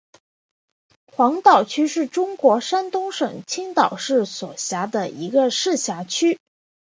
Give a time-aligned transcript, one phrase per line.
[1.05, 6.39] 黄岛区是中国山东省青岛市所辖的一个市辖区。